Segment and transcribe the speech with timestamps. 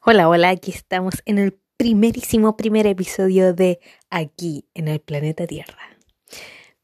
[0.00, 5.98] Hola, hola, aquí estamos en el primerísimo primer episodio de Aquí en el planeta Tierra.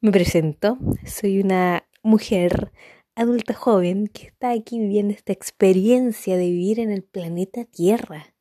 [0.01, 2.73] Me presento, soy una mujer
[3.15, 8.35] adulta joven que está aquí viviendo esta experiencia de vivir en el planeta Tierra,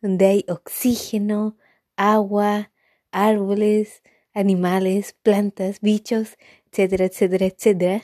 [0.00, 1.58] donde hay oxígeno,
[1.96, 2.72] agua,
[3.12, 4.02] árboles,
[4.32, 6.38] animales, plantas, bichos,
[6.72, 8.02] etcétera, etcétera, etcétera.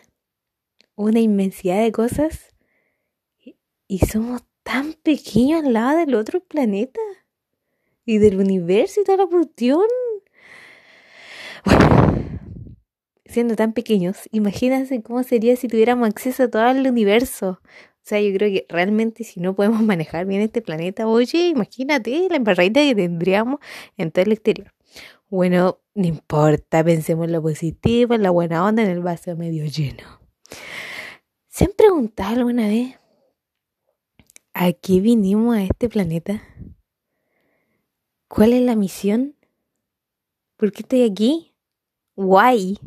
[0.96, 2.54] Una inmensidad de cosas.
[3.88, 7.00] Y somos tan pequeños al lado del otro planeta
[8.04, 9.86] y del universo y toda la cuestión.
[11.64, 12.28] Bueno,
[13.26, 17.60] siendo tan pequeños, imagínense cómo sería si tuviéramos acceso a todo el universo.
[17.62, 22.28] O sea, yo creo que realmente si no podemos manejar bien este planeta, oye, imagínate
[22.28, 23.60] la embarradita que tendríamos
[23.96, 24.72] en todo el exterior.
[25.28, 29.64] Bueno, no importa, pensemos en lo positivo, en la buena onda, en el vaso medio
[29.66, 30.20] lleno.
[31.48, 32.99] ¿Se han preguntado alguna vez
[34.62, 36.42] ¿A qué vinimos a este planeta?
[38.28, 39.34] ¿Cuál es la misión?
[40.58, 41.54] ¿Por qué estoy aquí?
[42.14, 42.78] ¿Why?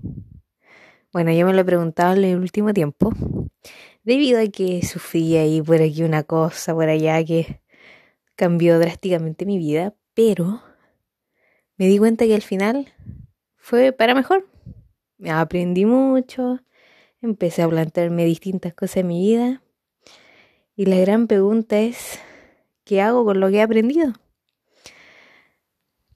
[1.11, 3.11] Bueno, yo me lo he preguntado en el último tiempo,
[4.03, 7.59] debido a que sufrí ahí por aquí una cosa, por allá, que
[8.35, 10.61] cambió drásticamente mi vida, pero
[11.77, 12.93] me di cuenta que al final
[13.55, 14.47] fue para mejor.
[15.27, 16.59] Aprendí mucho,
[17.19, 19.63] empecé a plantearme distintas cosas en mi vida
[20.75, 22.19] y la gran pregunta es,
[22.83, 24.13] ¿qué hago con lo que he aprendido?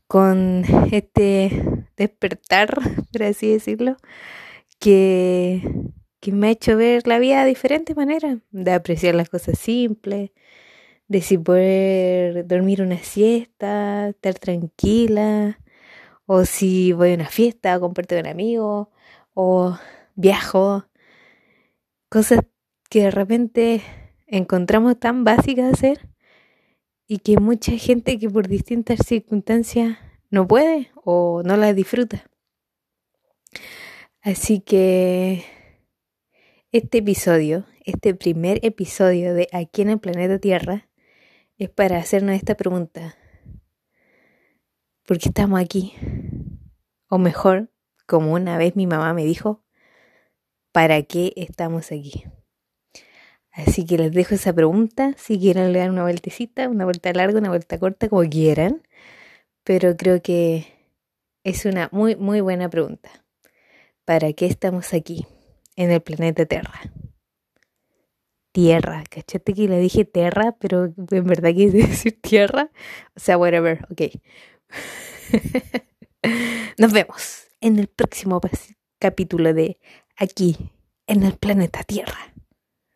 [0.08, 2.80] Con este despertar,
[3.12, 3.98] por así decirlo,
[4.80, 5.62] que,
[6.20, 10.32] que me ha hecho ver la vida de diferentes maneras, de apreciar las cosas simples,
[11.08, 15.60] de si poder dormir una siesta, estar tranquila,
[16.26, 18.92] o si voy a una fiesta, compartir con un amigo,
[19.34, 19.78] o
[20.16, 20.86] viajo,
[22.10, 22.42] cosas
[22.90, 23.82] que de repente
[24.28, 26.10] encontramos tan básicas de hacer
[27.08, 29.98] y que mucha gente que por distintas circunstancias
[30.30, 32.30] no puede o no las disfruta.
[34.22, 35.46] Así que
[36.72, 40.90] este episodio, este primer episodio de Aquí en el planeta Tierra,
[41.58, 43.16] es para hacernos esta pregunta.
[45.06, 45.94] ¿Por qué estamos aquí?
[47.08, 47.72] O mejor,
[48.06, 49.64] como una vez mi mamá me dijo,
[50.74, 52.26] ¿para qué estamos aquí?
[53.58, 57.40] Así que les dejo esa pregunta, si quieren le dan una vueltecita, una vuelta larga,
[57.40, 58.84] una vuelta corta, como quieran.
[59.64, 60.68] Pero creo que
[61.44, 63.10] es una muy, muy buena pregunta.
[64.06, 65.26] ¿Para qué estamos aquí,
[65.76, 66.82] en el planeta Tierra?
[68.52, 72.70] Tierra, cachate que le dije Tierra, pero en verdad quise decir Tierra.
[73.16, 74.02] O sea, whatever, ok.
[76.78, 78.40] Nos vemos en el próximo
[79.00, 79.80] capítulo de
[80.16, 80.58] Aquí,
[81.08, 82.37] en el planeta Tierra.